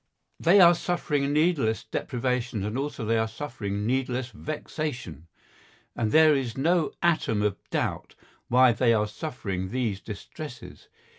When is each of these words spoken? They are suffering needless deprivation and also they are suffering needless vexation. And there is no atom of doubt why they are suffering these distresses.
They 0.39 0.59
are 0.59 0.73
suffering 0.73 1.31
needless 1.31 1.83
deprivation 1.83 2.63
and 2.63 2.75
also 2.75 3.05
they 3.05 3.19
are 3.19 3.27
suffering 3.27 3.85
needless 3.85 4.29
vexation. 4.31 5.27
And 5.95 6.11
there 6.11 6.33
is 6.33 6.57
no 6.57 6.91
atom 7.03 7.43
of 7.43 7.57
doubt 7.69 8.15
why 8.47 8.71
they 8.71 8.95
are 8.95 9.05
suffering 9.05 9.69
these 9.69 10.01
distresses. 10.01 10.87